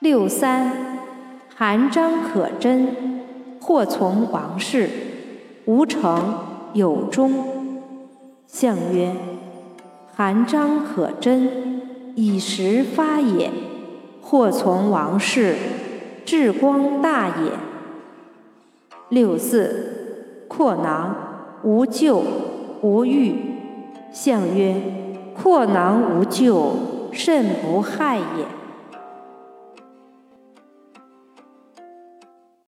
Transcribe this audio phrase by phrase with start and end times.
[0.00, 0.72] 六三
[1.54, 3.20] 含章可贞
[3.60, 4.88] 或从王事
[5.66, 6.38] 无成
[6.72, 7.44] 有终。
[8.46, 9.14] 相曰
[10.16, 11.82] 含章可贞
[12.14, 13.50] 以时发也
[14.22, 15.54] 或从王事
[16.24, 17.52] 至光大也。
[19.10, 21.14] 六四阔囊
[21.62, 22.22] 无咎
[22.80, 23.34] 无欲。
[24.10, 24.80] 相曰
[25.34, 26.74] 阔囊无咎
[27.12, 28.59] 甚不害也。